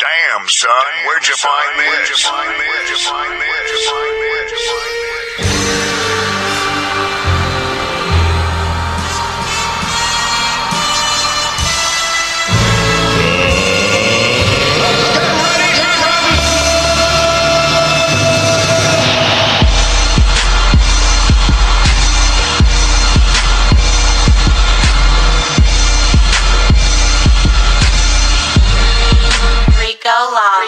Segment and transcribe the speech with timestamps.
[0.00, 0.70] Damn, son,
[1.04, 1.86] where'd you find this?
[1.86, 2.68] Where'd you find this?
[2.68, 5.09] Where'd you find this?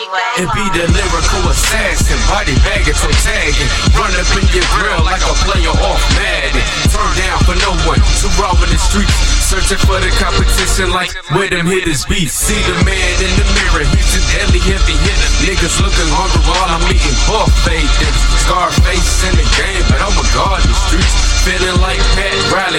[0.03, 3.71] And be the lyrical assassin, body bagging, so tagging.
[3.95, 6.65] Run up in your grill like a player off Madden.
[6.91, 9.15] Turn down for no one, too raw in the streets.
[9.47, 12.27] Searching for the competition like where them hitters be.
[12.27, 15.31] See the man in the mirror, he's a deadly heavy hitter.
[15.47, 18.23] Niggas looking hungry while I'm eating buffet dips.
[18.43, 21.15] Scarface in the game, but oh my god, the streets.
[21.47, 21.79] Feeling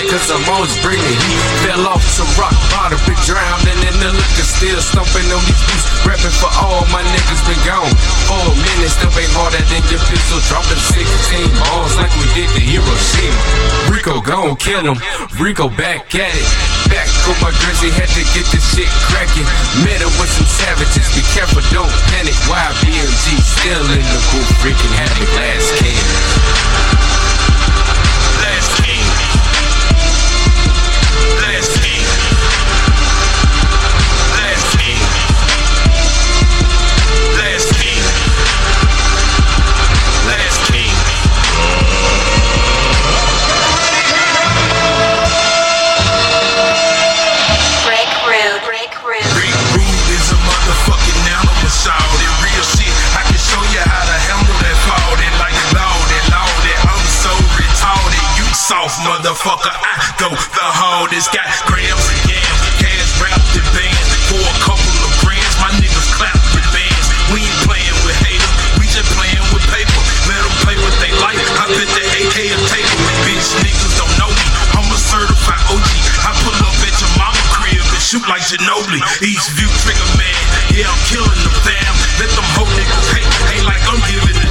[0.10, 1.42] cause I'm always bringing heat.
[1.62, 5.64] Fell off to rock bottom, been drowned, and in the liquor still stumping on these
[5.70, 5.86] beats.
[6.02, 7.94] Rapping for all my niggas been gone.
[8.26, 10.42] Four minutes, still ain't harder than your pistol.
[10.50, 13.38] Dropping 16 balls like we did the Hiroshima.
[13.94, 14.98] Rico gon' kill him,
[15.38, 16.50] Rico back at it.
[16.90, 19.46] Back on my grizzly, had to get this shit cracking.
[19.86, 22.36] Met with some savages, be careful, don't panic.
[22.50, 25.28] Why YBMG still in the booth, freaking having
[59.24, 59.72] motherfucker.
[59.72, 64.96] I go the hardest, got grams and yams, cash wrapped in bands for a couple
[65.00, 65.56] of grands.
[65.64, 67.08] My niggas clap with bands.
[67.32, 70.02] We ain't playing with haters, we just playing with paper.
[70.28, 71.40] Let them play what they like.
[71.40, 73.00] I bet the AK will take them.
[73.24, 74.46] Bitch niggas don't know me.
[74.76, 75.88] I'm a certified OG.
[76.28, 79.00] I pull up at your mama crib and shoot like Ginobili.
[79.24, 80.36] East View trigger man.
[80.76, 81.94] Yeah, I'm killing them fam.
[82.20, 83.32] Let them hoe niggas hate.
[83.56, 84.43] Ain't like I'm giving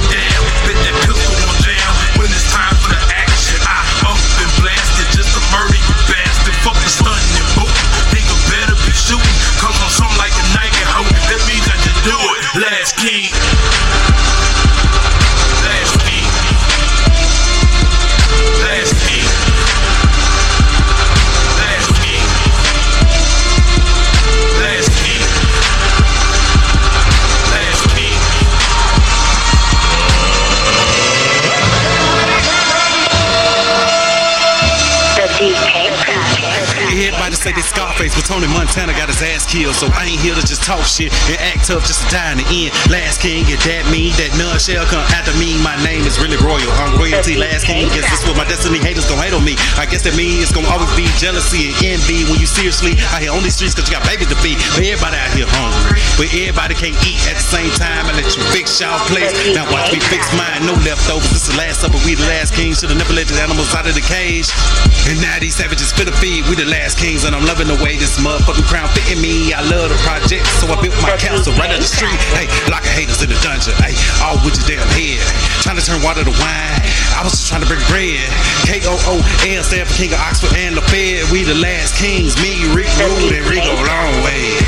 [35.43, 39.75] Everybody say they Scarface, but Tony Montana got his ass killed.
[39.75, 42.39] So I ain't here to just talk shit and act tough just to die in
[42.39, 42.71] the end.
[42.87, 46.37] Last king, if that mean that none shall come after me, my name is really
[46.39, 46.69] royal.
[46.79, 47.89] I'm royalty, last king.
[47.91, 49.57] Guess that's what my destiny haters gon' hate on me.
[49.75, 53.19] I guess that means it's gonna always be jealousy and envy when you seriously out
[53.19, 54.61] here on these streets cause you got babies to feed.
[54.77, 56.02] But everybody out here hungry.
[56.13, 58.05] But everybody can't eat at the same time.
[58.05, 59.33] I let you fix y'all place.
[59.57, 61.25] Now watch me fix mine, no leftovers.
[61.33, 62.73] This is the last supper, we the last king.
[62.77, 64.53] Should've never let the animals out of the cage.
[65.09, 67.75] And now these savages fit a feed, we the last kings, and I'm loving the
[67.81, 69.51] way this motherfucking crown fitting me.
[69.57, 72.15] I love the project, so I built my castle right on the street.
[72.37, 73.73] Hey, lock of haters in the dungeon.
[73.81, 75.19] Hey, all with your damn head.
[75.65, 76.81] Trying to turn water to wine.
[77.17, 78.21] I was just trying to bring bread.
[78.69, 79.13] K O O
[79.49, 81.25] L stand for King of Oxford and the Fed.
[81.33, 82.37] We the last kings.
[82.37, 84.61] Me, Rick Rude, and Rico Longwayy.